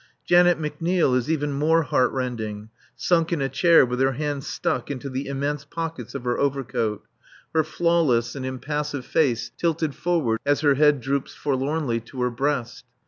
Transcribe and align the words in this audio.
Janet 0.25 0.57
McNeil 0.59 1.15
is 1.15 1.29
even 1.29 1.53
more 1.53 1.83
heart 1.83 2.11
rending, 2.11 2.71
sunk 2.95 3.31
in 3.31 3.39
a 3.39 3.47
chair 3.47 3.85
with 3.85 3.99
her 3.99 4.13
hands 4.13 4.47
stuck 4.47 4.89
into 4.89 5.09
the 5.11 5.27
immense 5.27 5.63
pockets 5.63 6.15
of 6.15 6.23
her 6.23 6.39
overcoat, 6.39 7.03
her 7.53 7.63
flawless 7.63 8.33
and 8.35 8.43
impassive 8.43 9.05
face 9.05 9.51
tilted 9.59 9.93
forward 9.93 10.39
as 10.43 10.61
her 10.61 10.73
head 10.73 11.01
droops 11.01 11.35
forlornly 11.35 11.99
to 11.99 12.19
her 12.23 12.31
breast. 12.31 12.85